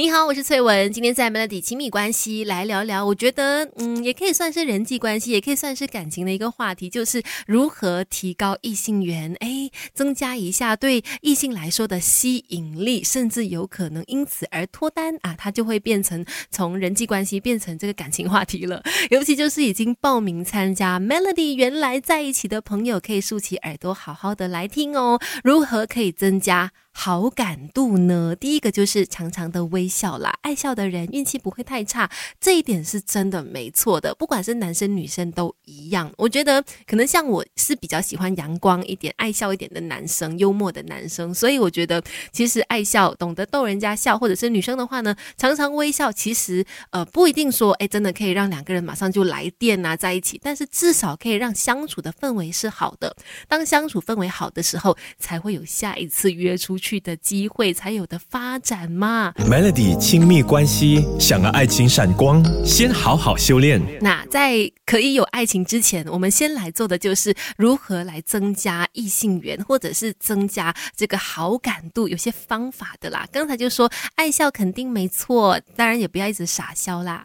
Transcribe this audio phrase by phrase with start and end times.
[0.00, 0.90] 你好，我是翠文。
[0.90, 18.82] 今天在 Melody 亲密关系来聊聊，我觉得嗯，也可以算是人际关系，也可以算是感情的一个话题，就是如何提高异性缘，哎，增加一下对异性来说的吸引力，甚至有可能因此而脱单啊，它就会变成从人际关系变成这个感情话题了。
[19.10, 25.20] 尤其就是已经报名参加 Melody 原来在一起的朋友，可以竖起耳朵好好的来听哦。
[25.44, 26.72] 如何可以增加？
[27.02, 28.36] 好感度呢？
[28.38, 34.14] 第一个就是长长的微笑啦，爱笑的人运气不会太差，这一点是真的没错的。
[34.14, 36.12] 不管是男生女生都一样。
[36.18, 53.16] 我觉得可能像我是比较喜欢阳光一点、爱笑一点的男生，幽默的男生，所以我觉得其实爱笑、懂得逗人家笑，或者是女生的话呢，常常微笑，其实呃不一定说哎真的可以让两个人马上就来电啊在一起，但是至少可以让相处的氛围是好的。
[53.48, 56.76] 当相处氛围好的时候，才会有下一次约出。
[56.76, 59.32] 去的机会才有的发展嘛。
[59.36, 63.80] Melody 亲密关系，想要爱情闪光，先好好修炼。
[64.00, 73.28] 那在可以有爱情之前，我们先来做的就是如何来增加异性缘，或者是增加这个好感度，有些方法的啦。
[73.30, 77.24] 刚才就说爱笑肯定没错，当然也不要一直傻笑啦，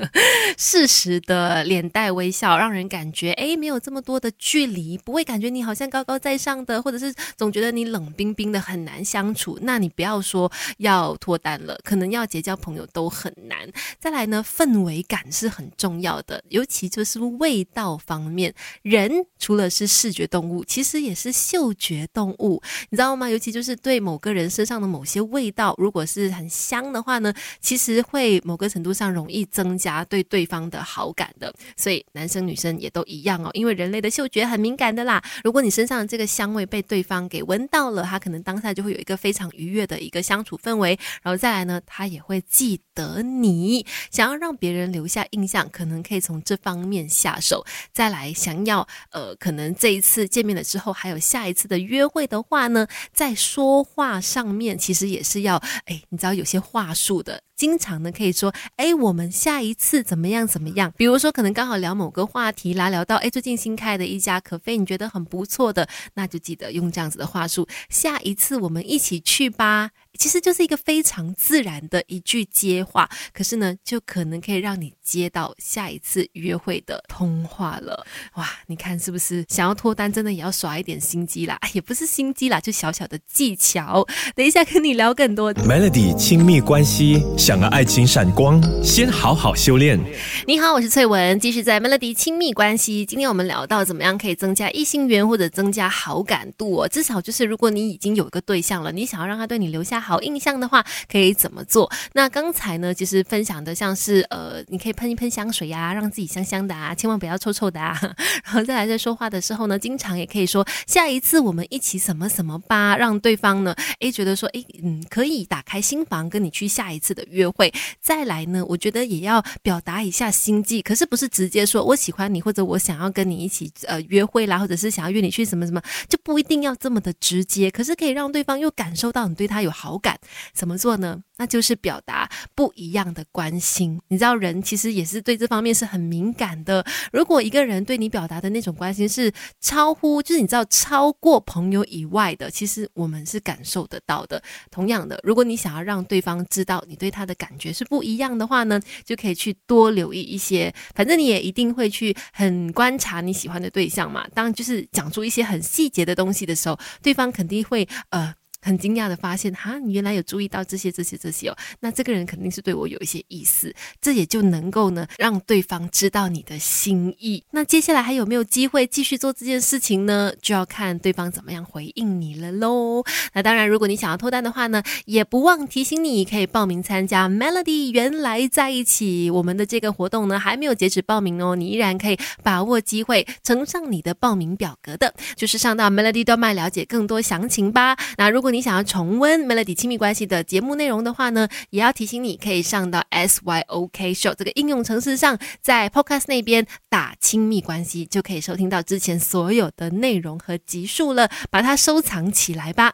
[0.56, 9.01] 适时的脸带微笑，让人感觉哎没有这么多的距离，不会感觉你好像高高在上的，或者是总觉得你冷冰冰的很难。
[9.04, 13.66] 相处，那你不要说要脱单了，可能要结交朋友都很难。
[13.98, 18.54] 再来呢，氛围感是很重要的，尤其就是味道方面。
[18.82, 23.28] 人除了是视觉动物，其实也是嗅觉动物，你知道吗？
[23.30, 31.52] 尤其就是对某个人身上的某些味道，如果是很香的话呢，其实会某个程度上容易增加对对方的好感的。
[31.76, 35.22] 所以男生女生也都一样哦，因为人类的嗅觉很敏感的啦。
[35.42, 38.81] 如果你身上的这个香味被对方给闻到了，他可能当下就。
[38.82, 43.86] 会有一个非常愉悦的一个相处氛围，然后再来呢，他也会记得你。
[44.10, 47.64] 想要让别人留下印象，可能可以从这方面下手。
[47.92, 55.56] 再来，想要呃，可能这一次见面了之后，还有下一次的约会的话呢，在说话上面其实也是要，
[55.86, 57.42] 哎，你知道有些话术的。
[57.56, 60.92] 经常呢可以说，哎，我们下一次怎么样怎么样？
[60.96, 69.90] 比如说，可能刚好聊某个话题啦，聊到哎最近新开的一家可啡，你觉得很不错的，那就记得用这样子的话术，下一次我们一起去吧。
[70.18, 78.06] 其实就是一个非常自然的一句接话，可是呢，就可能可以让你接到下一次约会的通话了。
[78.34, 79.44] 哇，你看是不是？
[79.48, 84.06] 想要脱单，真的也要耍一点心机啦， 也不是心机啦，就小小的技巧。
[84.36, 85.52] 等一下跟你聊更多。
[85.54, 89.98] Melody 亲密关系，想要爱情闪光，先好好修炼。
[90.46, 93.06] 你好，我是翠文，继续在 Melody 亲密关系。
[93.06, 96.86] 今天我们聊到怎么样可以增加异性缘或者增加好感度哦。
[96.86, 100.01] 至少就是如果你已经有一个对象了，你想要让他对你留下。
[100.02, 101.90] 好印象的话，可以怎么做？
[102.14, 107.98] 那刚才呢，其实分享的像是呃，你可以喷一喷香水呀，让自己香香的啊，千万不要臭臭的啊。
[108.44, 117.72] 然后再来在说话的时候呢，经常也可以说下一次我们一起什么什么吧，让对方呢，诶觉得说，诶嗯，可以打开心房跟你去下一次的约会。
[118.00, 129.91] 再来呢，我觉得也要表达一下心迹，可是不是直接说我喜欢你，或者我想要跟你一起呃约会啦，或者是想要约你去什么什么，就不一定要这么的直接，可是可以让对方又感受到你对他有好。
[129.92, 130.18] 好感
[130.54, 131.22] 怎么做呢？
[131.36, 134.00] 那就是表达不一样的关心。
[134.08, 136.82] 你知道，人其实也是对这方面是很敏感的。
[137.12, 144.42] 如果一个人对你表达的那种关心是超乎，就是你知道超过朋友以外的，其实我们是感受得到的。
[144.70, 150.72] 同样的，如果你想要让对方知道你对他的感觉是不一样的话呢，就可以去多留意一些。
[150.94, 154.26] 反正你也一定会去很观察你喜欢的对象嘛。
[154.32, 158.32] 当就是讲出一些很细节的东西的时候，对方肯定会呃。
[158.62, 161.56] 很惊讶的发现，哈，你原来有注意到这些、这些、这些哦。
[161.80, 167.42] 那这个人肯定是对我有一些意思，这也就能够呢让对方知道你的心意。
[167.50, 170.32] 那接下来还有没有机会继续做这件事情呢？
[170.40, 173.02] 就要看对方怎么样回应你了喽。
[173.34, 179.28] 那当然，如果你想要脱单的话呢，也不忘提醒你可以报名参加 Melody 原来在一起。
[179.30, 187.96] 我们的这个活动呢还没有截止报名哦，你依然可以把握机会呈上你的报名表格的，就是上到 Melody 动漫了解更多详情吧。
[188.16, 202.90] 那如果你想要重温 Melody 亲密关系的节目内容的话呢，也要提醒你可以上到 SYOK Show 这个应用程式上，在 Podcast 那边打亲密关系，就可以收听到之前所有的内容和集数了，把它收藏起来吧。